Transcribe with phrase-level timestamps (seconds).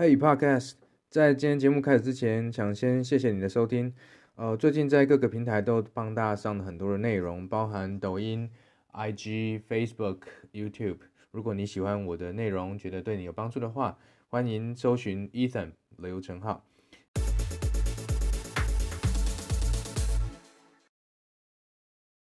[0.00, 0.76] Hey Podcast，
[1.10, 3.92] 在今天节目开始之前，想先谢谢你的收听。
[4.34, 8.50] 呃，最近在各个平台都帮大家上了很多的内容，包含抖音、
[8.94, 10.20] IG、Facebook、
[10.54, 11.00] YouTube。
[11.32, 13.98] 如果你喜欢我的内容，觉得对你有帮助的话，
[14.30, 16.64] 欢迎搜寻 Ethan 刘成浩。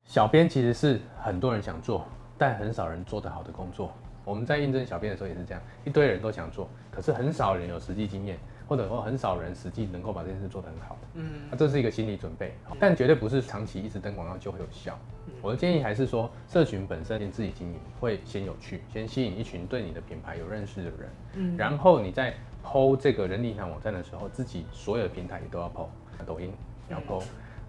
[0.03, 3.91] 小编其实是很多人想做，但很少人做得好的工作。
[4.25, 10.97] 我们在应征小编的时候也是这样，一堆人都想做，可是很少人有实际经验，或者说很少人实际能够把这件事做得很好。
[11.15, 14.97] 嗯，那这是一个心理准备，但绝对不是长期一直登广告就会有效。
[15.41, 21.09] 我的建议还是说，社群本身自己经营会先有趣，先吸引一群对你的品牌有认识的人。
[21.33, 25.87] 嗯，然后你在 PO 这个人力银行网站的时候，自己所有的平台也都要 PO，
[26.25, 26.53] 抖音
[26.89, 27.21] 也要 PO，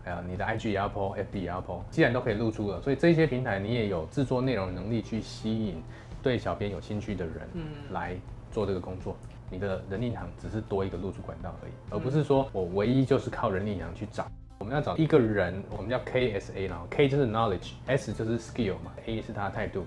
[0.04, 5.82] 还有你的 IG 也要 PO，FB 也要 PO，既然都可以露出了，所以这些平台你也有制作内容能力去吸引。
[6.24, 8.16] 对小编有兴趣的人，嗯，来
[8.50, 9.14] 做这个工作，
[9.50, 14.26] 你的人力银行只是多一个入驻管道而已，而不是说我唯一就是靠人力银行去找。
[14.58, 19.84] 我们要找一个人，我们叫 KSA，然后 K 就是 knowledge，S 就是 skill 嘛，A 是他的态度。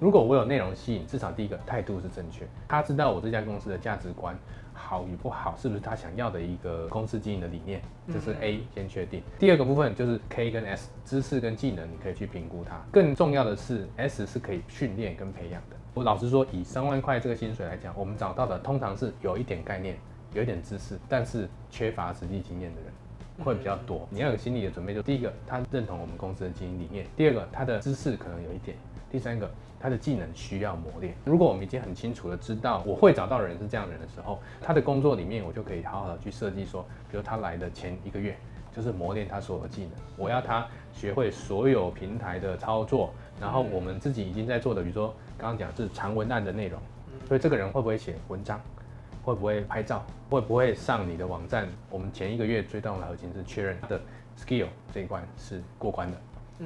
[0.00, 4.38] 如果我有内容吸引，至少第一个态度是正确，他知道我这家公司的价值观
[4.72, 7.82] 好与不好，是不是他想要的一个公司经营的理念，
[8.12, 9.22] 这是 A 先确定。
[9.38, 12.80] 第二个部分就是 K 跟 S，知识跟技能你可以去评估它。
[12.92, 15.76] 更重要的是 S 是可以训练跟培养的。
[15.94, 19.98] 我老实说，以三万块这个薪水来讲，我们找到的通常是有一点概念、
[20.32, 22.92] 有一点知识，但是缺乏实际经验的人
[23.44, 24.06] 会比较多。
[24.10, 28.76] 你要有心理的准备，就第一个，他认同我们公司的经营理念；第二个，他的知识可能有一点；
[29.10, 29.50] 第三个。
[29.80, 31.14] 他的技能需要磨练。
[31.24, 38.36] 如果我们已经很清楚的知道我会找到的人是这样的人的时候，他的工作里面我就可以好好的去设计说，比如他来的前一个月
[38.74, 46.80] 就是磨练他所有的技能，我要他学会所有平台的操作，然后我们自己已经在做的，比如说刚刚讲是长文案的内容，
[47.28, 48.60] 所以这个人会不会写文章，
[49.22, 54.00] 会不会拍照，会不会上你的网站，我们前一个月最重要的核心是确认他的
[54.36, 56.18] skill 这一关是过关的。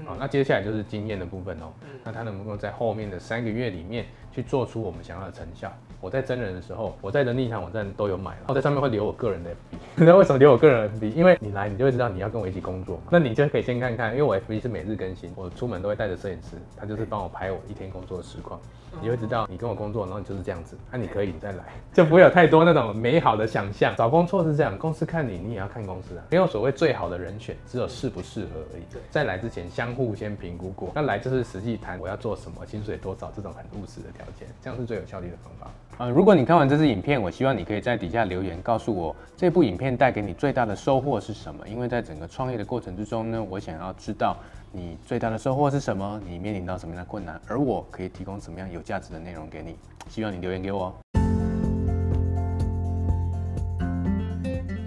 [0.07, 1.73] 好，那接下来就是经验的部分哦。
[2.03, 5.73] 那他能不能在后面的三个月里面去做出我们想要的成效？
[6.01, 9.77] 我在真人的时候，我在人力银行网站都有买了，我在上面会留我个人的 FB。
[10.05, 11.13] 那为什么留我个人的 FB？
[11.15, 13.03] 因为你来，你就会知道你要跟我一起工作嘛。
[13.11, 18.61] 那你就可以先看看，因为我 FB 是每日更新，我出门都会带着摄影师，他就是帮我拍我一天工作的实况。
[19.01, 20.77] 你会知道你跟我工作，然后你就是这样子。
[20.91, 21.65] 那、啊、你可以你再来，
[21.95, 23.95] 就不会有太多那种美好的想象。
[23.97, 26.25] 找工作是这样，公司看你，你也要看公司啊。
[26.31, 28.83] 没有所谓最好的人选，只有适不适合而已。
[29.09, 36.05] 在来之前相互先评估过，那来就是实际谈我要做什么，薪水多少这种很务实的条件，这样是最有效率的方法。
[36.05, 41.67] 啊，如果你看完这支影片，我希望你可以在底下留言告诉我这部影片带给你最大的收获是什么？
[41.67, 44.37] 因为在整个创业的过程之中呢，我想要知道
[44.71, 49.75] 你最大的收获是什么，你面临到什么样的困难，而我可以提供什么样有价值的内容给你。
[50.09, 50.95] 希望你留言给我。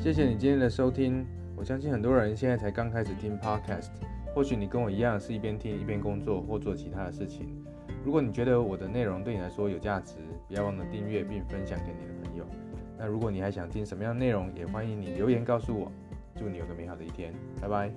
[0.01, 1.27] 谢谢你今天的收听，
[1.57, 3.89] 我相信很多人现在才刚开始听 Podcast，
[4.35, 7.47] 或许你跟我一样是一边听一边工作或做其他的事情。
[8.03, 10.15] 如果你觉得我的内容对你来说有价值，
[10.49, 12.45] 不要忘了订阅并分享给你的朋友。
[12.97, 15.89] 那如果你还想听什么样的内容，也欢迎你留言告诉我。
[16.35, 17.89] 祝你有个美好的一天，拜拜。